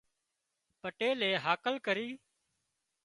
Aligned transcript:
پٽيلئي 0.81 1.31
هاڪل 1.45 1.75
ڪرِي 1.87 2.07